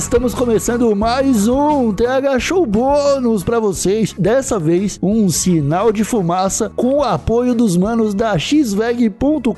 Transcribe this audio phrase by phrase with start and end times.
[0.00, 4.14] estamos começando mais um TH Show bônus para vocês.
[4.16, 9.52] Dessa vez, um sinal de fumaça com o apoio dos manos da xveg.com.br,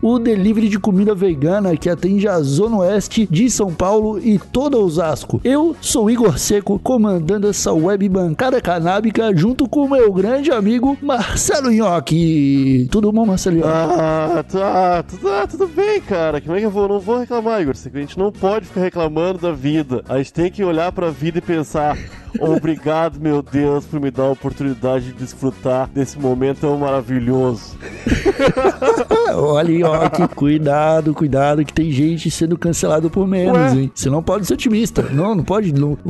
[0.00, 4.78] o delivery de comida vegana que atende a Zona Oeste de São Paulo e toda
[4.78, 5.38] Osasco.
[5.44, 10.96] Eu sou Igor Seco, comandando essa web bancada canábica junto com o meu grande amigo
[11.02, 12.88] Marcelo Nhoque.
[12.90, 13.68] Tudo bom, Marcelo Nhoque?
[13.68, 16.40] Ah, tá, tá, tudo bem, cara.
[16.40, 16.88] Como é que eu vou?
[16.88, 17.74] Não vou reclamar, Igor.
[17.76, 20.04] A gente não pode ficar reclamando da vida.
[20.08, 21.96] A gente tem que olhar pra vida e pensar:
[22.40, 27.76] obrigado, meu Deus, por me dar a oportunidade de desfrutar desse momento tão maravilhoso.
[29.34, 33.80] Olha, ó, que cuidado, cuidado, que tem gente sendo cancelado por menos, Ué?
[33.80, 33.92] hein?
[33.94, 35.02] Você não pode ser otimista.
[35.02, 35.72] Não, não pode.
[35.72, 35.96] Não.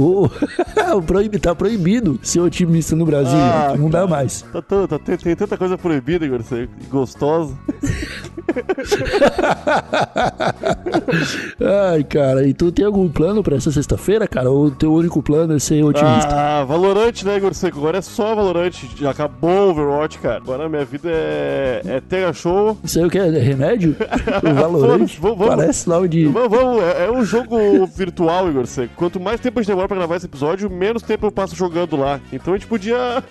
[0.88, 3.38] Oh, tá proibido ser otimista no Brasil.
[3.38, 4.42] Ah, não dá mais.
[4.42, 7.54] Tá, tá, tá, tem, tem, tanta coisa proibida, Igor, ser gostosa.
[11.60, 14.50] Ai, cara, e tu tem algum plano pra essa sexta-feira, cara?
[14.50, 16.15] Ou o teu único plano é ser otimista?
[16.24, 17.78] Ah, Valorante, né, Igor Seco?
[17.78, 18.88] Agora é só Valorante.
[18.96, 20.36] Já acabou o Overwatch, cara.
[20.36, 22.78] Agora minha vida é, é Tega Show.
[22.82, 23.18] Isso aí o que?
[23.18, 23.96] É remédio?
[24.42, 25.18] o Valorante?
[25.20, 26.26] vamos, vamos, Parece nome de...
[26.26, 26.82] Vamos, vamos.
[26.82, 28.92] É, é, um jogo virtual, Igor Seco.
[28.96, 31.96] Quanto mais tempo a gente demora pra gravar esse episódio, menos tempo eu passo jogando
[31.96, 32.20] lá.
[32.32, 32.96] Então a gente podia...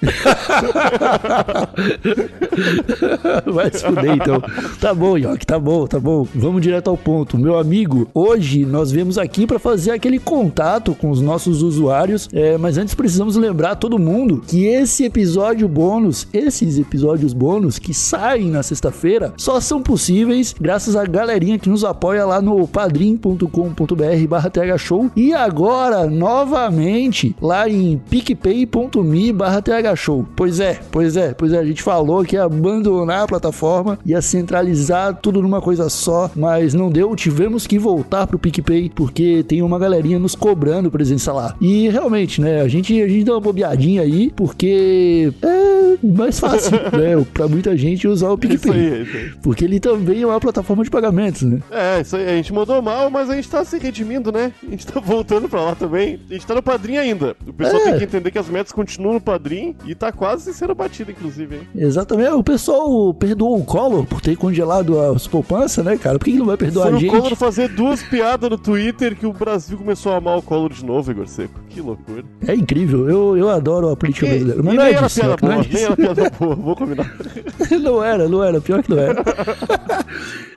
[3.46, 4.42] Vai se fuder, então.
[4.80, 6.28] Tá bom, Yoki, tá bom, tá bom.
[6.34, 7.38] Vamos direto ao ponto.
[7.38, 12.58] Meu amigo, hoje nós viemos aqui para fazer aquele contato com os nossos usuários, é,
[12.66, 18.50] mas antes precisamos lembrar todo mundo que esse episódio bônus, esses episódios bônus que saem
[18.50, 24.50] na sexta-feira, só são possíveis graças à galerinha que nos apoia lá no padrim.com.br barra
[24.50, 30.26] thshow e agora, novamente, lá em picpay.me barra thshow.
[30.36, 34.24] Pois é, pois é, pois é, a gente falou que ia abandonar a plataforma, ia
[34.24, 39.62] centralizar tudo numa coisa só, mas não deu, tivemos que voltar pro PicPay porque tem
[39.62, 41.56] uma galerinha nos cobrando presença lá.
[41.62, 46.74] E realmente, né, a gente, a gente dá uma bobeadinha aí porque é mais fácil,
[46.98, 48.58] né, pra muita gente usar o PicPay.
[48.58, 49.32] Isso aí, isso aí.
[49.42, 51.60] Porque ele também é uma plataforma de pagamentos, né?
[51.72, 54.52] É, isso aí, a gente mandou mal, mas a gente tá se redimindo, né?
[54.66, 56.20] A gente tá voltando pra lá também.
[56.30, 57.36] A gente tá no padrinho ainda.
[57.48, 57.86] O pessoal é.
[57.86, 61.56] tem que entender que as metas continuam no padrinho e tá quase sendo batida, inclusive,
[61.56, 61.62] hein?
[61.76, 62.32] Exatamente.
[62.32, 66.18] O pessoal perdoou o Collor por ter congelado as poupanças, né, cara?
[66.18, 67.08] Por que ele não vai perdoar a gente?
[67.08, 70.72] o Collor fazer duas piadas no Twitter que o Brasil começou a amar o Collor
[70.72, 71.60] de novo, Igor Seco.
[71.70, 72.24] Que loucura.
[72.48, 73.10] É incrível.
[73.10, 74.64] Eu, eu adoro a política brasileira.
[74.64, 76.56] Mas e não é disso, piada boa, é nem era piada boa.
[76.56, 77.14] Vou combinar.
[77.82, 78.62] não era, não era.
[78.62, 79.24] Pior que não era.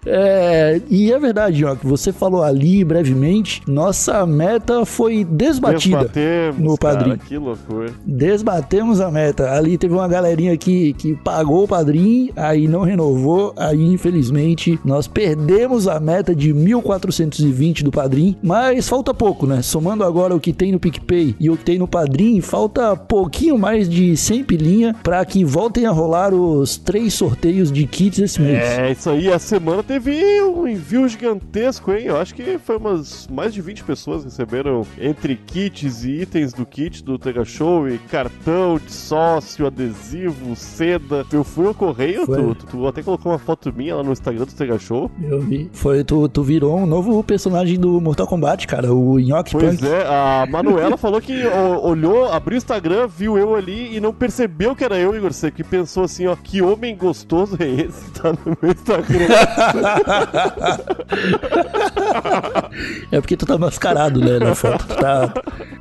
[0.07, 6.11] É, e é verdade, ó, que você falou ali brevemente, nossa meta foi desbatida
[6.57, 7.19] no padrinho.
[7.19, 7.93] que loucura.
[8.07, 9.53] Desbatemos a meta.
[9.53, 15.07] Ali teve uma galerinha que, que pagou o padrinho, aí não renovou, aí infelizmente nós
[15.07, 19.63] perdemos a meta de 1420 do padrinho, mas falta pouco, né?
[19.63, 23.59] Somando agora o que tem no PicPay e o que tem no padrinho, falta pouquinho
[23.59, 28.41] mais de 100 pilinha para que voltem a rolar os três sorteios de kits esse
[28.41, 28.59] mês.
[28.59, 32.05] É, isso aí, a semana teve um envio gigantesco, hein?
[32.05, 36.67] Eu acho que foi umas mais de 20 pessoas receberam entre kits e itens do
[36.67, 41.25] kit do Tega Show e cartão de sócio, adesivo, seda.
[41.33, 44.45] Eu fui ao correio, tu, tu, tu, até colocou uma foto minha lá no Instagram
[44.45, 45.11] do Tega Show.
[45.23, 45.71] Eu vi.
[45.73, 49.91] Foi, tu, tu virou um novo personagem do Mortal Kombat, cara, o Nhoque Pois Punk.
[49.91, 51.47] é, a Manuela falou que
[51.83, 55.63] olhou, abriu o Instagram, viu eu ali e não percebeu que era eu, Igor Seco,
[55.63, 58.11] e pensou assim, ó, que homem gostoso é esse?
[58.19, 59.28] Tá no meu Instagram.
[63.13, 64.87] é porque tu tá mascarado, né, na foto.
[64.87, 65.33] Tá...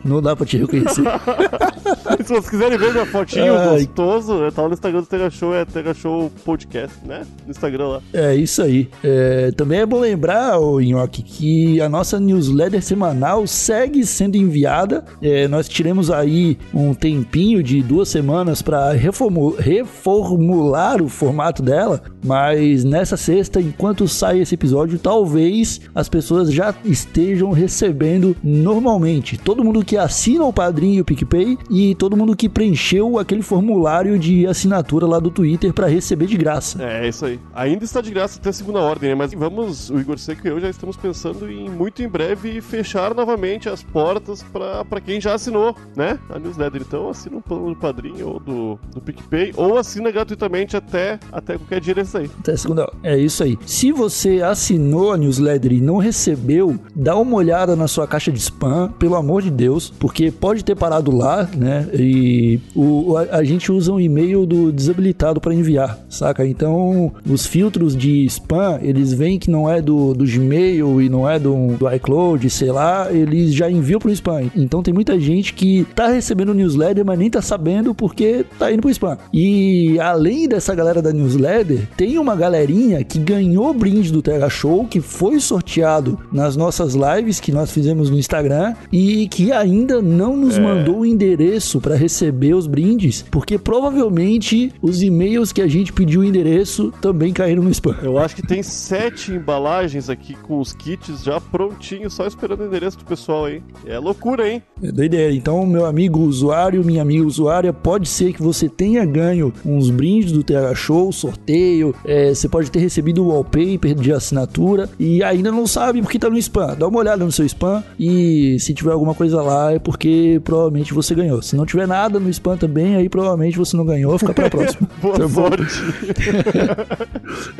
[0.07, 1.03] Não dá pra te reconhecer.
[2.23, 3.85] Se vocês quiserem ver minha fotinho Ai.
[3.85, 7.25] gostoso, tá no Instagram do Tega Show, é Tega Show Podcast, né?
[7.45, 8.01] No Instagram lá.
[8.13, 8.89] É isso aí.
[9.03, 15.03] É, também é bom lembrar, ô Nhoque, que a nossa newsletter semanal segue sendo enviada.
[15.21, 22.83] É, nós tiramos aí um tempinho de duas semanas para reformular o formato dela, mas
[22.83, 29.37] nessa sexta, enquanto sai esse episódio, talvez as pessoas já estejam recebendo normalmente.
[29.37, 33.41] Todo mundo que assina o Padrinho e o PicPay e todo mundo que preencheu aquele
[33.41, 36.83] formulário de assinatura lá do Twitter para receber de graça.
[36.83, 37.39] É, é, isso aí.
[37.53, 39.15] Ainda está de graça até segunda ordem, né?
[39.15, 43.13] Mas vamos, o Igor Seco e eu já estamos pensando em muito em breve fechar
[43.13, 46.19] novamente as portas para quem já assinou, né?
[46.29, 46.81] A newsletter.
[46.81, 51.57] Então assina um plano do Padrinho ou do, do PicPay ou assina gratuitamente até, até
[51.57, 52.29] qualquer dia desse aí.
[52.39, 52.91] Até segunda.
[53.03, 53.57] É isso aí.
[53.65, 58.39] Se você assinou a newsletter e não recebeu, dá uma olhada na sua caixa de
[58.39, 61.87] spam, pelo amor de Deus, porque pode ter parado lá, né?
[61.93, 66.45] E o, a, a gente usa um e-mail do desabilitado para enviar, saca?
[66.45, 71.29] Então, os filtros de spam, eles veem que não é do, do Gmail e não
[71.29, 74.49] é do, do iCloud, sei lá, eles já enviam pro spam.
[74.55, 78.81] Então, tem muita gente que tá recebendo newsletter, mas nem tá sabendo porque tá indo
[78.81, 79.17] pro spam.
[79.33, 84.49] E além dessa galera da newsletter, tem uma galerinha que ganhou o brinde do TH
[84.49, 90.01] Show, que foi sorteado nas nossas lives que nós fizemos no Instagram e que ainda
[90.01, 90.61] não nos é.
[90.61, 96.21] mandou o endereço para receber os brindes, porque provavelmente os e-mails que a gente pediu
[96.21, 97.95] o endereço também caíram no spam.
[98.01, 102.65] Eu acho que tem sete embalagens aqui com os kits já prontinhos, só esperando o
[102.65, 103.61] endereço do pessoal aí.
[103.85, 104.61] É loucura, hein?
[104.81, 105.33] É doideira.
[105.33, 110.31] Então, meu amigo usuário, minha amiga usuária, pode ser que você tenha ganho uns brindes
[110.31, 115.51] do TH Show, sorteio, é, você pode ter recebido o wallpaper de assinatura e ainda
[115.51, 116.75] não sabe porque tá no spam.
[116.77, 120.93] Dá uma olhada no seu spam e se tiver alguma coisa lá é porque provavelmente
[120.93, 121.41] você ganhou.
[121.41, 124.87] Se não tiver nada no spam também, aí provavelmente você não ganhou, fica pra próxima.
[125.01, 125.81] Boa tá sorte.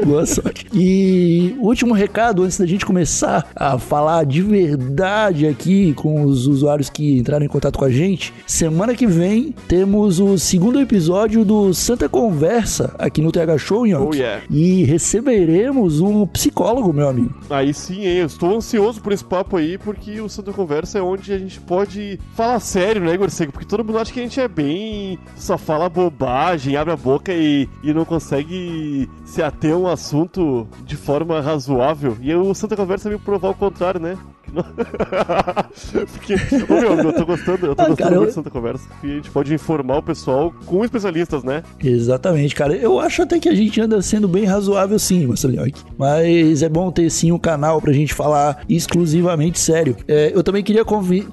[0.03, 0.67] Boa sorte.
[0.73, 6.89] E último recado antes da gente começar a falar de verdade aqui com os usuários
[6.89, 8.33] que entraram em contato com a gente.
[8.45, 14.07] Semana que vem temos o segundo episódio do Santa Conversa aqui no TH Show, Young.
[14.07, 14.43] Oh, yeah.
[14.49, 14.83] E
[15.37, 17.35] receberemos um psicólogo, meu amigo.
[17.49, 18.17] Aí sim, hein?
[18.17, 21.59] Eu estou ansioso por esse papo aí, porque o Santa Conversa é onde a gente
[21.61, 23.51] pode falar sério, né, Igor Seco?
[23.51, 25.19] Porque todo mundo acha que a gente é bem.
[25.35, 30.67] só fala bobagem, abre a boca e, e não consegue se ater a um assunto
[30.85, 32.17] de forma razoável.
[32.21, 34.17] E o Santa Conversa me provar o contrário, né?
[36.11, 36.35] Porque,
[36.69, 38.43] ô, meu, eu tô gostando, eu tô ah, gostando cara, muito eu...
[38.43, 38.87] dessa conversa.
[39.01, 41.63] Que a gente pode informar o pessoal com especialistas, né?
[41.83, 42.75] Exatamente, cara.
[42.75, 45.57] Eu acho até que a gente anda sendo bem razoável sim, Marcelinho.
[45.97, 49.95] Mas é bom ter sim um canal pra gente falar exclusivamente sério.
[50.07, 51.27] É, eu também queria convi...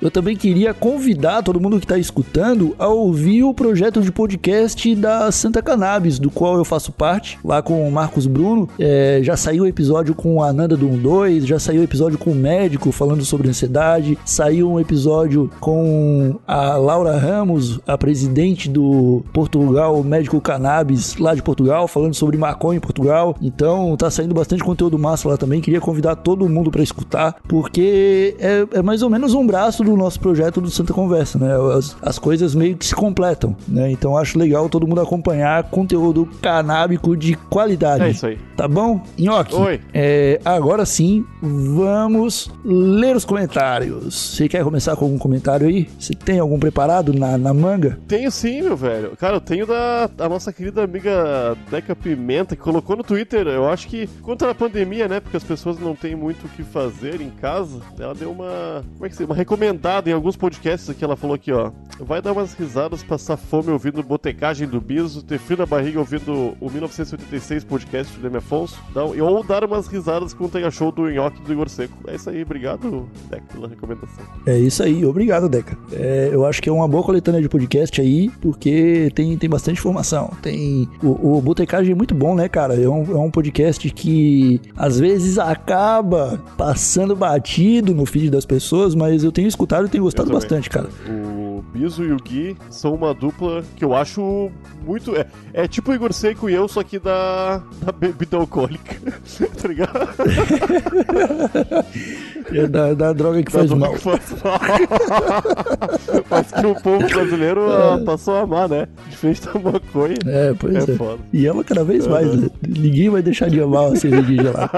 [0.00, 4.94] eu também queria convidar todo mundo que tá escutando a ouvir o projeto de podcast
[4.94, 8.68] da Santa Cannabis, do qual eu faço parte, lá com o Marcos Bruno.
[8.78, 12.31] É, já saiu o episódio com a Nanda do 12, já saiu o episódio com
[12.32, 14.18] um médico falando sobre ansiedade.
[14.24, 21.42] Saiu um episódio com a Laura Ramos, a presidente do Portugal Médico Cannabis, lá de
[21.42, 23.36] Portugal, falando sobre maconha em Portugal.
[23.40, 25.60] Então tá saindo bastante conteúdo massa lá também.
[25.60, 29.96] Queria convidar todo mundo para escutar, porque é, é, mais ou menos um braço do
[29.96, 31.52] nosso projeto do Santa Conversa, né?
[31.76, 33.90] As, as coisas meio que se completam, né?
[33.90, 38.04] Então acho legal todo mundo acompanhar conteúdo canábico de qualidade.
[38.04, 38.38] É isso aí.
[38.56, 39.00] Tá bom?
[39.18, 39.54] Nhoque.
[39.54, 39.80] Oi.
[39.92, 44.14] É, agora sim, vamos vamos ler os comentários.
[44.14, 45.88] Você quer começar com algum comentário aí?
[45.98, 47.98] Você tem algum preparado na, na manga?
[48.06, 49.16] Tenho sim, meu velho.
[49.16, 53.68] Cara, eu tenho da, da nossa querida amiga Deca Pimenta, que colocou no Twitter, eu
[53.68, 55.18] acho que contra a pandemia, né?
[55.18, 57.80] Porque as pessoas não têm muito o que fazer em casa.
[57.98, 58.84] Ela deu uma.
[58.94, 61.02] Como é que se Uma recomendada em alguns podcasts aqui.
[61.02, 61.72] Ela falou aqui, ó.
[61.98, 66.56] Vai dar umas risadas, passar fome ouvindo Botecagem do Biso, ter frio na barriga ouvindo
[66.60, 68.80] o 1986 podcast do Demi Afonso.
[68.94, 71.96] ou dar umas risadas com o Tenha Show do Nhoque do Igor Seco.
[72.12, 74.24] É isso aí, obrigado, Deca, pela recomendação.
[74.46, 75.78] É isso aí, obrigado, Deca.
[75.92, 79.78] É, eu acho que é uma boa coletânea de podcast aí, porque tem, tem bastante
[79.78, 80.30] informação.
[80.42, 80.86] Tem.
[81.02, 82.74] O, o Botecagem é muito bom, né, cara?
[82.74, 88.94] É um, é um podcast que às vezes acaba passando batido no feed das pessoas,
[88.94, 90.90] mas eu tenho escutado e tenho gostado bastante, cara.
[91.08, 94.50] O Biso e o Gui são uma dupla que eu acho
[94.84, 95.16] muito.
[95.16, 98.96] É, é tipo o Igor Seco e eu, só que da, da bebida alcoólica.
[99.60, 99.92] tá ligado?
[102.50, 103.94] É da, da droga que da faz droga mal.
[103.94, 104.60] Que faz mal.
[106.28, 108.04] Mas que o povo brasileiro é.
[108.04, 108.88] passou a amar, né?
[109.08, 110.16] Diferente da maconha.
[110.26, 110.92] É, pois é.
[110.92, 110.96] é.
[110.96, 111.18] Foda.
[111.32, 112.34] E ama cada vez mais.
[112.34, 112.50] Né?
[112.66, 114.70] Ninguém vai deixar de amar a cervejinha lá.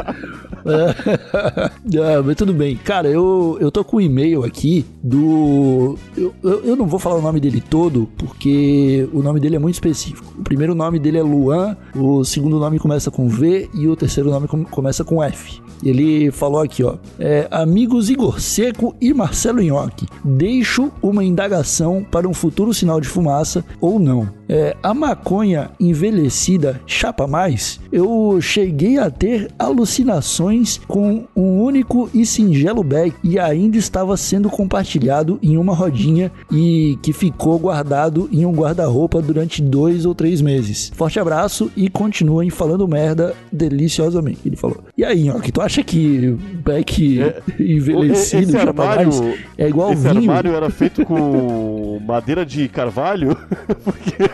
[1.93, 2.77] é, mas tudo bem.
[2.77, 5.99] Cara, eu, eu tô com um e-mail aqui do.
[6.17, 9.59] Eu, eu, eu, não vou falar o nome dele todo, porque o nome dele é
[9.59, 10.35] muito específico.
[10.39, 14.31] O primeiro nome dele é Luan, o segundo nome começa com V e o terceiro
[14.31, 15.63] nome começa com F.
[15.83, 16.97] Ele falou aqui, ó.
[17.19, 23.09] É, amigos Igor Seco e Marcelo Nhoque, deixo uma indagação para um futuro sinal de
[23.09, 24.29] fumaça ou não.
[24.49, 27.81] É, a maconha envelhecida chapa mais?
[27.91, 34.51] Eu cheguei a ter alucinações com um único e singelo bag e ainda estava sendo
[34.51, 40.41] compartilhado em uma rodinha e que ficou guardado em um guarda-roupa durante dois ou três
[40.41, 40.91] meses.
[40.95, 44.41] Forte abraço e continuem falando merda deliciosamente.
[44.45, 44.79] Ele falou.
[44.97, 49.11] E aí, Nhoque, tu acha que Beck é, envelhecido esse armário,
[49.57, 50.19] é igual esse vinho?
[50.19, 53.37] Esse armário era feito com madeira de carvalho?
[53.85, 54.34] Porque...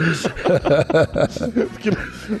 [1.72, 1.90] Porque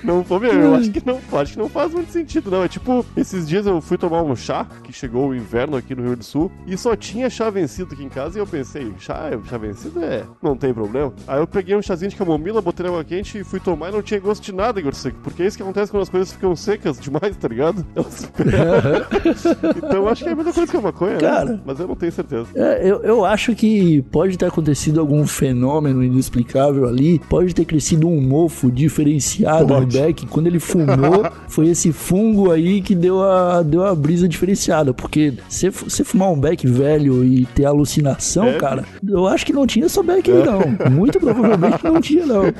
[0.04, 2.64] não, pô, meu, eu acho que não, acho que não faz muito sentido, não.
[2.64, 6.02] É tipo, esses dias eu fui tomar um chá, que chegou o inverno aqui no
[6.02, 9.30] Rio do Sul, e só tinha chá vencido aqui em casa, e eu pensei, chá,
[9.48, 11.12] chá vencido é, não tem problema.
[11.26, 13.92] Aí eu peguei um chazinho de camomila, botei na água quente e fui tomar e
[13.92, 15.18] não tinha gosto de nada, Igor Seco.
[15.22, 17.84] Porque é isso que acontece quando as coisas ficam secas demais, tá ligado?
[17.94, 18.30] Elas
[19.76, 21.20] então eu acho que é a mesma coisa que a maconha, né?
[21.20, 21.44] Cara.
[21.52, 21.60] né?
[21.64, 22.46] Mas eu não tenho certeza.
[22.54, 28.08] É, eu, eu acho que pode ter acontecido algum fenômeno inexplicável ali, pode ter crescido
[28.08, 29.86] um mofo diferenciado no.
[29.86, 30.26] Beck.
[30.26, 34.92] Quando ele fumou, foi esse fungo aí que deu a, deu a brisa diferenciada.
[34.94, 38.58] Porque se você fumar um Beck velho e ter alucinação, É.
[38.58, 40.90] cara, eu acho que não tinha só Beck aí, não.
[40.90, 42.44] Muito provavelmente não tinha, não.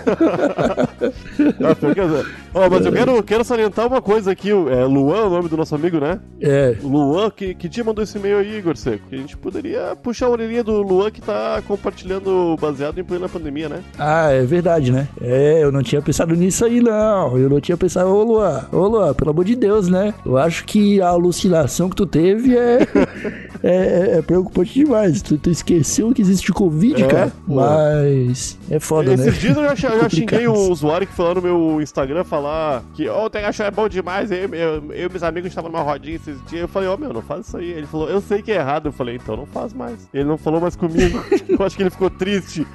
[2.54, 4.50] Ah, pior que é- Ó, mas eu quero, quero salientar uma coisa aqui.
[4.50, 6.18] É Luan, o nome do nosso amigo, né?
[6.40, 9.08] É, O Luan, que, que dia mandou esse e-mail aí, Igor Seco?
[9.08, 13.28] Que a gente poderia puxar a orelhinha do Luan que tá compartilhando baseado em plena
[13.28, 13.80] pandemia, né?
[13.98, 15.08] Ah, é verdade, né?
[15.20, 17.36] É, eu não tinha pensado nisso aí, não.
[17.38, 20.14] Eu não tinha pensado, ô Luan, ô Luan, pelo amor de Deus, né?
[20.24, 22.86] Eu acho que a alucinação que tu teve é,
[23.62, 25.22] é, é preocupante demais.
[25.22, 27.32] Tu, tu esqueceu que existe Covid, É, cara.
[27.46, 27.54] pô.
[27.54, 29.32] Mas é foda, Esses né?
[29.32, 33.26] dias eu já, já xinguei um usuário que lá no meu Instagram falar que ó,
[33.26, 34.30] o Tega Show é bom demais.
[34.30, 36.62] Eu, eu, eu e meus amigos estavam numa rodinha esses dias.
[36.62, 37.70] Eu falei, ó, meu, não faz isso aí.
[37.70, 38.86] Ele falou, eu sei que é errado.
[38.86, 40.08] Eu falei, então não faz mais.
[40.12, 41.22] Ele não falou mais comigo.
[41.48, 42.66] eu acho que ele ficou triste.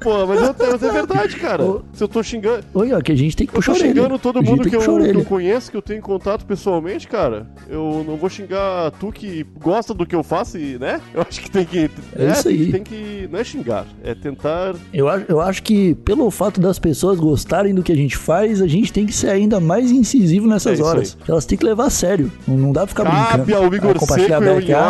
[0.00, 1.62] Pô, mas, eu, mas é verdade, cara.
[1.62, 1.82] Ô.
[1.92, 2.64] Se eu tô xingando.
[2.74, 3.94] Olha, que a gente tem que Eu puxar tô a orelha.
[3.94, 7.06] xingando todo mundo tem que eu, que eu conheço, que eu tenho em contato pessoalmente,
[7.06, 7.46] cara.
[7.68, 11.00] Eu não vou xingar tu que gosta do que eu faço e, né?
[11.14, 11.90] Eu acho que tem que.
[12.16, 12.72] É isso tem que- aí.
[12.72, 13.28] Tem que.
[13.30, 14.74] Não é xingar, é tentar.
[14.92, 18.60] Eu, acho- eu acho que pelo fato das pessoas gostarem do que a gente faz,
[18.62, 21.18] a gente tem que ser ainda mais incisivo É nessas isso horas.
[21.28, 22.30] Elas têm que levar a sério.
[22.48, 23.66] Não, dá pra ficar Cabe brincando.
[23.66, 24.40] ao Igor Ah, compartilhar ah,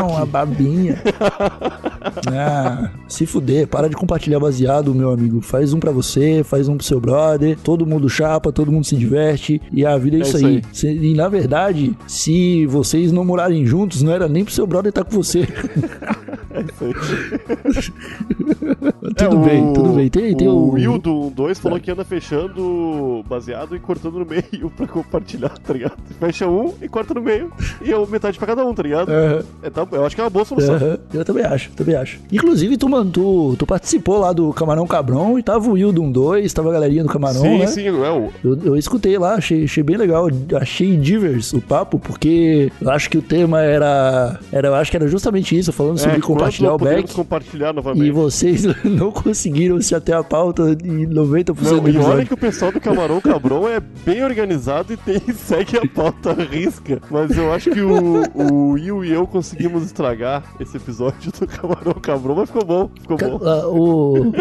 [0.03, 0.13] Nhoque.
[0.13, 1.03] uma babinha.
[2.33, 5.41] ah, se fuder, para de compartilhar baseado, meu amigo.
[5.41, 7.59] Faz um pra você, faz um pro seu brother.
[7.63, 9.61] Todo mundo chapa, todo mundo se diverte.
[9.73, 10.63] E a vida é, É isso aí.
[10.85, 11.07] aí.
[11.11, 15.05] E na verdade, se vocês não morarem juntos, não era nem pro seu brother estar
[15.05, 15.47] com você.
[19.03, 20.09] É tudo É, bem, tudo bem.
[20.09, 20.73] Tem, tem o o.
[20.73, 25.73] Will do 2 falou que anda fechando baseado e cortando no meio pra compartilhar, tá
[25.73, 25.95] ligado?
[26.19, 27.53] Fecha um e corta no meio.
[27.83, 29.11] E é metade pra cada um, tá ligado?
[29.11, 29.43] Aham.
[29.63, 30.75] É, tá- eu acho que é uma boa solução.
[30.75, 32.19] Aham, eu também acho, também acho.
[32.33, 36.53] Inclusive, tu, mano, tu, tu participou lá do Camarão Cabrão e tava o Wildon 2,
[36.53, 37.67] tava a galerinha do Camarão, sim, né?
[37.67, 38.31] sim, é o.
[38.45, 40.29] Eu, eu escutei lá, achei, achei bem legal,
[40.61, 44.97] achei divers o papo, porque eu acho que o tema era, era eu acho que
[44.97, 47.15] era justamente isso, falando sobre é, compartilhar o back.
[47.15, 48.07] compartilhar novamente.
[48.07, 52.27] E vocês não conseguiram se até a pauta em 90% Não, do e olha episódio.
[52.27, 57.01] que o pessoal do Camarão Cabrão é bem organizado e tem, segue a pauta risca.
[57.11, 61.95] Mas eu acho que o, o Will e eu conseguimos estragar esse episódio do Camarão
[61.95, 63.41] Cabrão, mas ficou bom, ficou Ca- bom.
[63.45, 64.33] ah, O,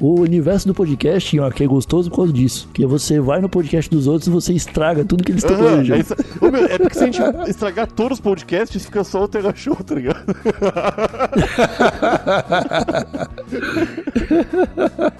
[0.00, 2.66] o universo do podcast ó, que é gostoso por causa disso.
[2.68, 5.80] Porque você vai no podcast dos outros e você estraga tudo que eles estão Aham,
[5.94, 9.52] é, isso- é porque se a gente estragar todos os podcasts, fica só o Terra
[9.54, 10.24] Show, tá ligado?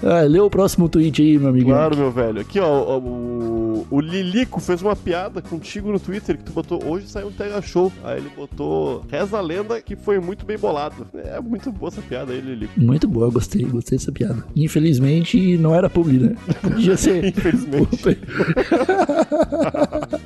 [0.03, 1.69] Ah, lê o próximo tweet aí, meu amigo.
[1.69, 2.39] Claro, meu velho.
[2.41, 7.07] Aqui, ó, o, o Lilico fez uma piada contigo no Twitter que tu botou hoje
[7.07, 7.91] saiu um Terra Show.
[8.03, 11.07] Aí ele botou Reza a lenda que foi muito bem bolado.
[11.13, 12.73] É muito boa essa piada aí, Lilico.
[12.79, 14.43] Muito boa, gostei, gostei dessa piada.
[14.55, 16.35] Infelizmente, não era publi, né?
[16.61, 17.25] Podia ser.
[17.25, 17.97] Infelizmente.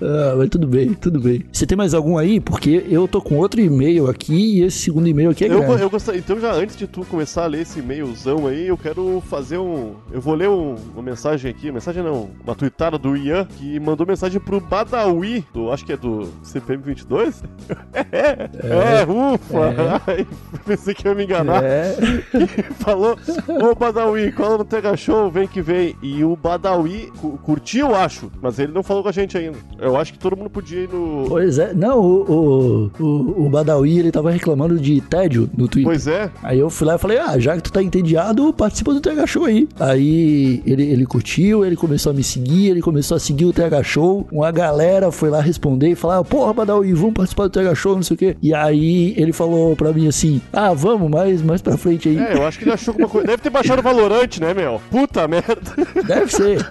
[0.01, 1.43] ah, mas tudo bem, tudo bem.
[1.51, 2.39] Você tem mais algum aí?
[2.39, 5.67] Porque eu tô com outro e-mail aqui e esse segundo e-mail aqui é Eu, vou-
[5.67, 5.80] grande.
[5.81, 9.21] Eu gostaria, então já antes de tu começar a ler esse e-mailzão aí, eu quero
[9.29, 9.95] fazer um.
[10.11, 14.05] Eu vou ler um- uma mensagem aqui, mensagem não, uma tweetada do Ian, que mandou
[14.05, 17.43] mensagem pro Badawi, do, acho que é do CPM 22?
[17.93, 20.01] é, é, ufa!
[20.07, 20.27] Ai,
[20.65, 21.63] pensei que ia me enganar.
[21.63, 21.95] É,
[22.79, 25.95] Falou, ô Badawi, cola no Tega Show, vem que vem.
[26.01, 29.57] E o Badawi cu- curtiu, acho, mas ele não falou com a gente ainda.
[29.79, 31.25] Eu acho que todo mundo podia ir no.
[31.27, 31.73] pois é.
[31.73, 35.89] Não, o, o, o, o Badawi, ele tava reclamando de tédio no Twitter.
[35.91, 38.93] Pois é, Aí eu fui lá e falei, ah, já que tu tá entediado, participa
[38.93, 39.67] do TH Show aí.
[39.79, 43.83] Aí ele, ele curtiu, ele começou a me seguir, ele começou a seguir o TH
[43.83, 44.27] Show.
[44.31, 48.03] Uma galera foi lá responder e falar, porra, Badawi, vamos participar do TH Show, não
[48.03, 48.37] sei o quê.
[48.41, 52.17] E aí ele falou pra mim assim, ah, vamos, mais, mais pra frente aí.
[52.17, 53.27] é, eu acho que ele achou alguma coisa.
[53.27, 54.81] Deve ter baixado o Valorante, né, meu?
[54.89, 55.61] Puta merda.
[56.05, 56.65] Deve ser.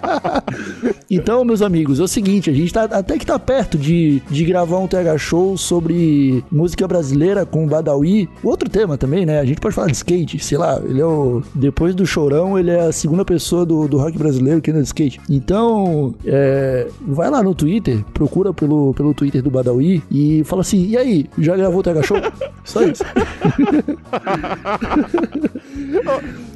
[1.10, 4.44] então, meus amigos, é o seguinte, a gente tá até que tá perto de, de
[4.44, 8.28] gravar um TH Show sobre música brasileira com o Badawi.
[8.42, 9.40] Outro tema também, né?
[9.40, 11.42] A gente pode falar de skate, sei lá, ele é o.
[11.54, 14.86] Depois do Chorão, ele é a segunda pessoa do, do rock brasileiro que anda de
[14.86, 15.20] skate.
[15.28, 20.86] Então, é, vai lá no Twitter, procura pelo, pelo Twitter do Badawi e fala assim:
[20.86, 22.16] e aí, já gravou o TH Show?
[22.64, 23.02] Só isso.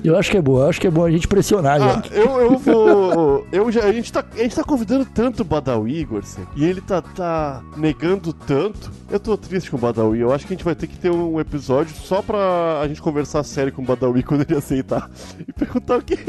[0.04, 2.40] eu acho que é bom, eu acho que é bom a gente pressionar, ah, eu,
[2.40, 3.46] eu vou.
[3.50, 6.22] Eu já, a, gente tá, a gente tá convidando tanto o Badawi, Igor,
[6.56, 8.90] e ele tá, tá negando tanto.
[9.10, 10.20] Eu tô triste com o Badawi.
[10.20, 13.02] Eu acho que a gente vai ter que ter um episódio só pra a gente
[13.02, 15.10] conversar sério com o Badawi quando ele aceitar.
[15.46, 16.14] E perguntar o que.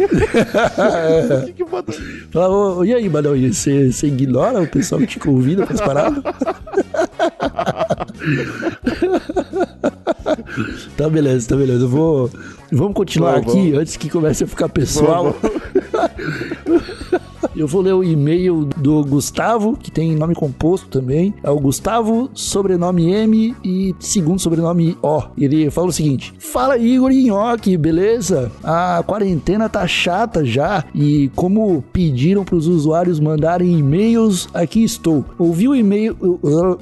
[1.42, 2.28] o que, que o Badawi.
[2.32, 6.22] Fala, e aí, Badawi, você, você ignora o pessoal que te convida pra parada?
[10.98, 11.86] tá beleza, tá beleza.
[11.86, 12.30] Eu vou.
[12.72, 15.36] Vamos continuar aqui antes que comece a ficar pessoal.
[17.56, 21.34] Eu vou ler o e-mail do Gustavo, que tem nome composto também.
[21.42, 25.24] É o Gustavo, sobrenome M e segundo sobrenome O.
[25.38, 28.52] Ele fala o seguinte: Fala Igor Nhoque, beleza?
[28.64, 35.24] A quarentena tá chata já e como pediram para os usuários mandarem e-mails, aqui estou.
[35.38, 36.18] Ouvi o e-mail,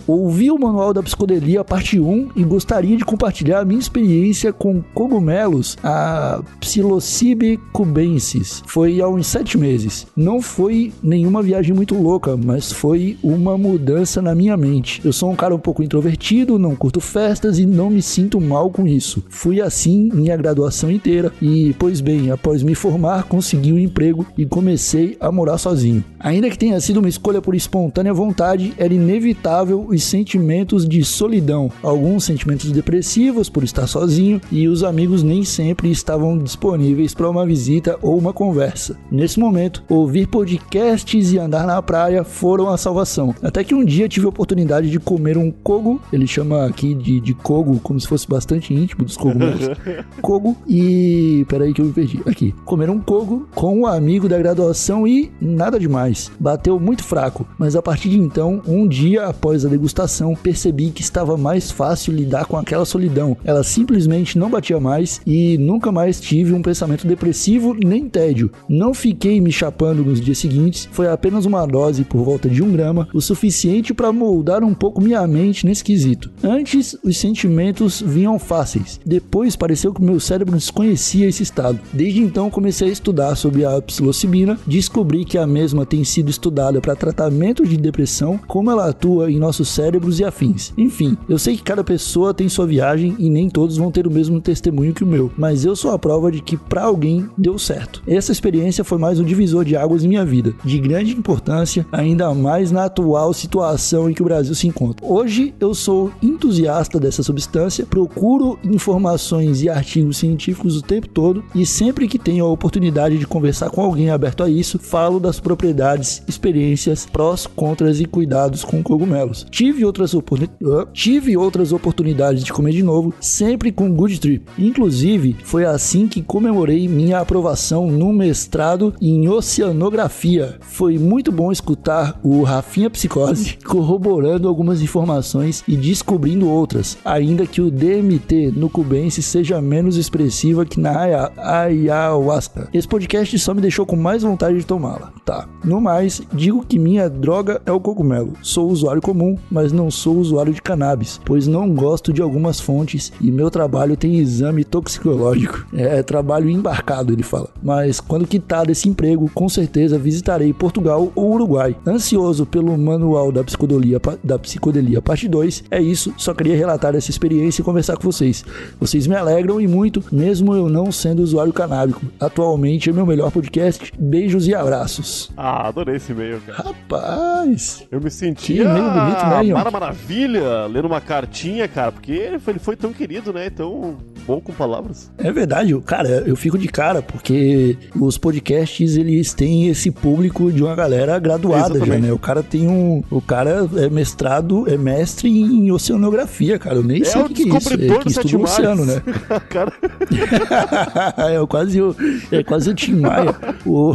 [0.07, 4.81] ouvi o manual da psicodelia parte 1 e gostaria de compartilhar a minha experiência com
[4.93, 8.63] cogumelos, a Psilocybe cubensis.
[8.65, 10.07] Foi há uns sete meses.
[10.15, 15.01] Não foi foi nenhuma viagem muito louca, mas foi uma mudança na minha mente.
[15.03, 18.69] Eu sou um cara um pouco introvertido, não curto festas e não me sinto mal
[18.69, 19.21] com isso.
[19.27, 24.45] Fui assim minha graduação inteira e, pois bem, após me formar, consegui um emprego e
[24.45, 26.01] comecei a morar sozinho.
[26.17, 31.69] Ainda que tenha sido uma escolha por espontânea vontade, era inevitável os sentimentos de solidão,
[31.81, 37.45] alguns sentimentos depressivos por estar sozinho e os amigos nem sempre estavam disponíveis para uma
[37.45, 38.97] visita ou uma conversa.
[39.11, 43.33] Nesse momento, ouvir por podcasts e andar na praia foram a salvação.
[43.41, 47.19] Até que um dia tive a oportunidade de comer um cogo, ele chama aqui de,
[47.19, 49.69] de cogo como se fosse bastante íntimo dos cogumelos.
[50.21, 51.45] cogo e.
[51.47, 52.21] Peraí que eu me perdi.
[52.25, 52.53] Aqui.
[52.65, 56.31] Comer um cogo com um amigo da graduação e nada demais.
[56.39, 61.01] Bateu muito fraco, mas a partir de então, um dia após a degustação, percebi que
[61.01, 63.37] estava mais fácil lidar com aquela solidão.
[63.43, 68.51] Ela simplesmente não batia mais e nunca mais tive um pensamento depressivo nem tédio.
[68.67, 72.71] Não fiquei me chapando nos dias seguintes foi apenas uma dose por volta de um
[72.71, 76.29] grama, o suficiente para moldar um pouco minha mente nesse quesito.
[76.43, 81.79] Antes, os sentimentos vinham fáceis, depois pareceu que meu cérebro desconhecia esse estado.
[81.93, 86.81] Desde então, comecei a estudar sobre a psilocibina, descobri que a mesma tem sido estudada
[86.81, 90.73] para tratamento de depressão, como ela atua em nossos cérebros e afins.
[90.77, 94.11] Enfim, eu sei que cada pessoa tem sua viagem e nem todos vão ter o
[94.11, 97.57] mesmo testemunho que o meu, mas eu sou a prova de que para alguém deu
[97.57, 98.03] certo.
[98.05, 101.85] Essa experiência foi mais um divisor de águas em minha vida vida, de grande importância,
[101.91, 105.05] ainda mais na atual situação em que o Brasil se encontra.
[105.05, 111.67] Hoje eu sou entusiasta dessa substância, procuro informações e artigos científicos o tempo todo e
[111.67, 116.23] sempre que tenho a oportunidade de conversar com alguém aberto a isso, falo das propriedades,
[116.27, 119.45] experiências, prós, contras e cuidados com cogumelos.
[119.51, 120.47] Tive outras, oportun...
[120.93, 124.45] Tive outras oportunidades de comer de novo, sempre com Good Trip.
[124.57, 130.22] Inclusive, foi assim que comemorei minha aprovação no mestrado em oceanografia
[130.61, 137.61] foi muito bom escutar o Rafinha Psicose corroborando algumas informações e descobrindo outras, ainda que
[137.61, 142.69] o DMT no cubense seja menos expressiva que na ayahuasca.
[142.73, 145.11] Esse podcast só me deixou com mais vontade de tomá-la.
[145.25, 145.47] Tá.
[145.63, 148.33] No mais, digo que minha droga é o cogumelo.
[148.41, 153.11] Sou usuário comum, mas não sou usuário de cannabis, pois não gosto de algumas fontes
[153.19, 155.65] e meu trabalho tem exame toxicológico.
[155.73, 157.49] É trabalho embarcado, ele fala.
[157.61, 161.75] Mas quando quitar desse emprego, com certeza visitarei Portugal ou Uruguai.
[161.85, 167.09] Ansioso pelo manual da psicodelia, da psicodelia parte 2, é isso, só queria relatar essa
[167.09, 168.45] experiência e conversar com vocês.
[168.79, 172.01] Vocês me alegram e muito, mesmo eu não sendo usuário canábico.
[172.19, 173.91] Atualmente é meu melhor podcast.
[173.97, 175.31] Beijos e abraços.
[175.35, 176.63] Ah, adorei esse e-mail, cara.
[176.63, 177.85] Rapaz!
[177.91, 182.53] Eu me senti e-mail bonito, né, Mara Maravilha, lendo uma cartinha, cara, porque ele foi,
[182.53, 183.49] ele foi tão querido, né?
[183.49, 185.11] Tão bom com palavras.
[185.17, 190.63] É verdade, cara, eu fico de cara, porque os podcasts, eles têm esse público de
[190.63, 192.01] uma galera graduada Exatamente.
[192.01, 192.13] já, né?
[192.13, 193.03] O cara tem um.
[193.09, 196.77] O cara é mestrado, é mestre em oceanografia, cara.
[196.77, 197.73] Eu nem é sei o que, que é isso.
[197.73, 199.01] É que estuda o oceano, né?
[199.49, 199.73] cara...
[201.17, 201.95] é quase o.
[202.31, 203.35] É quase o Tim Maia.
[203.65, 203.93] o...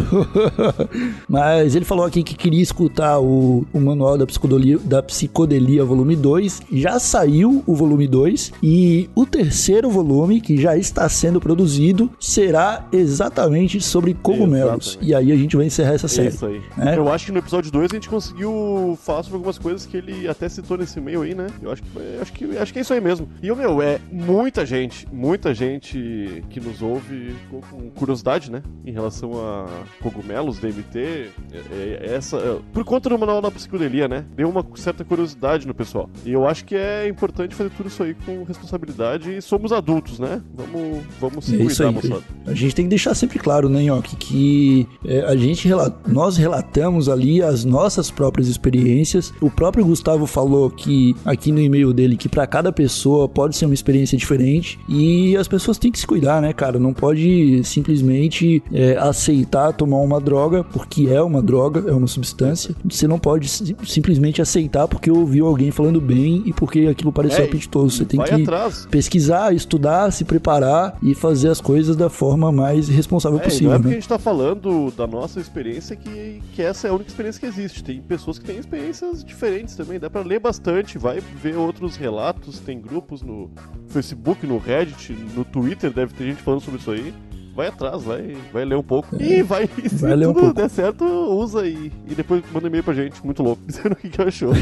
[1.28, 6.16] Mas ele falou aqui que queria escutar o, o manual da psicodelia, da psicodelia volume
[6.16, 6.62] 2.
[6.72, 12.10] Já saiu o volume 2 e o terceiro volume filme que já está sendo produzido
[12.18, 14.86] será exatamente sobre cogumelos.
[14.88, 15.10] Exatamente.
[15.10, 16.28] E aí a gente vai encerrar essa série.
[16.28, 16.60] Isso aí.
[16.76, 16.96] né?
[16.96, 20.28] Eu acho que no episódio 2 a gente conseguiu falar sobre algumas coisas que ele
[20.28, 21.46] até citou nesse e-mail aí, né?
[21.62, 21.88] Eu acho que,
[22.20, 23.28] acho que, acho que é isso aí mesmo.
[23.42, 28.62] E, o meu, é muita gente, muita gente que nos ouve ficou com curiosidade, né?
[28.84, 29.66] Em relação a
[30.02, 32.36] cogumelos, DMT, é- é- essa...
[32.38, 34.24] é, por conta do manual da psicodelia, né?
[34.34, 36.08] Deu uma certa curiosidade no pessoal.
[36.24, 40.07] E eu acho que é importante fazer tudo isso aí com responsabilidade e somos adultos,
[40.18, 40.40] né?
[40.56, 42.22] Vamos, vamos se É cuidar, moçada.
[42.46, 45.68] A gente tem que deixar sempre claro, né, Nhoque, que é, a gente
[46.06, 49.32] nós relatamos ali as nossas próprias experiências.
[49.40, 53.64] O próprio Gustavo falou que aqui no e-mail dele que para cada pessoa pode ser
[53.66, 56.78] uma experiência diferente e as pessoas têm que se cuidar, né, cara?
[56.78, 62.74] Não pode simplesmente é, aceitar tomar uma droga porque é uma droga, é uma substância.
[62.88, 67.44] Você não pode si- simplesmente aceitar porque ouviu alguém falando bem e porque aquilo pareceu
[67.44, 67.96] É, apetitoso.
[67.96, 68.86] Você tem que atrás.
[68.90, 73.74] pesquisar, estudar, se preparar e fazer as coisas da forma mais responsável É, possível, não
[73.74, 73.96] é porque né?
[73.96, 77.46] a gente tá falando da nossa experiência que, que essa é a única experiência que
[77.46, 77.82] existe.
[77.84, 79.98] Tem pessoas que têm experiências diferentes também.
[79.98, 82.58] Dá pra ler bastante, vai ver outros relatos.
[82.60, 83.50] Tem grupos no
[83.88, 87.14] Facebook, no Reddit, no Twitter, deve ter gente falando sobre isso aí.
[87.58, 89.20] Vai atrás, vai, vai ler um pouco.
[89.20, 90.54] E vai, se Vai ler um tudo pouco.
[90.54, 94.08] der certo, usa e, e depois manda e-mail pra gente, muito louco, dizendo o que,
[94.08, 94.52] que achou.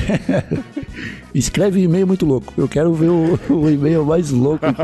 [1.35, 2.55] Escreve e-mail muito louco.
[2.57, 4.83] Eu quero ver o, o e-mail mais louco aqui.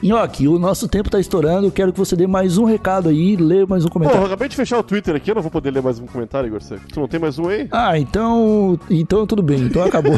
[0.00, 1.66] Nhoque, o nosso tempo tá estourando.
[1.66, 4.24] Eu quero que você dê mais um recado aí, lê mais um Pô, eu comentário.
[4.26, 6.62] acabei de fechar o Twitter aqui, eu não vou poder ler mais um comentário, Igor.
[6.62, 7.66] Você tu não tem mais um aí?
[7.72, 8.78] Ah, então.
[8.88, 10.14] Então tudo bem, então acabou.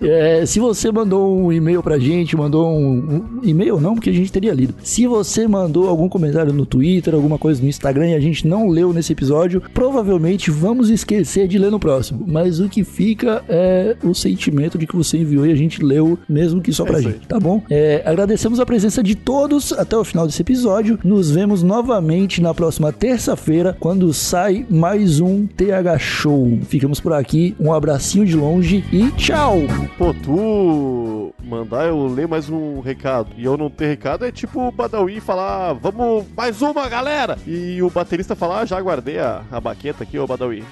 [0.00, 4.12] É, se você mandou um e-mail pra gente, mandou um, um e-mail não, porque a
[4.12, 4.74] gente teria lido.
[4.82, 8.68] Se você mandou algum comentário no Twitter, alguma coisa no Instagram e a gente não
[8.68, 12.24] leu nesse episódio, provavelmente vamos esquecer de ler no próximo.
[12.26, 16.18] Mas o que fica é o sentimento de que você enviou e a gente leu,
[16.28, 17.04] mesmo que só pra aí.
[17.04, 17.62] gente, tá bom?
[17.70, 20.98] É, agradecemos a presença de todos até o final desse episódio.
[21.02, 26.58] Nos vemos novamente na próxima terça-feira, quando sai mais um TH Show.
[26.68, 29.85] Ficamos por aqui, um abracinho de longe e tchau!
[29.98, 34.68] Pô, tu mandar eu ler mais um recado e eu não ter recado é tipo
[34.68, 37.38] o Badawi falar, vamos mais uma, galera!
[37.46, 40.64] E o baterista falar, ah, já guardei a, a baqueta aqui, ô Badawi.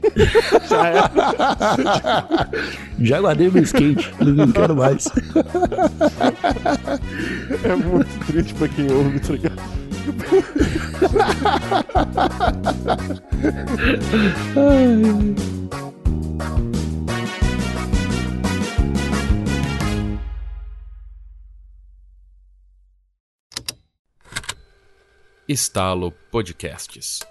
[0.68, 1.10] já era.
[3.00, 5.08] Já guardei meu skate, não quero mais.
[7.64, 9.60] É muito triste pra quem ouve, tá ligado?
[25.50, 27.29] Estalo Podcasts.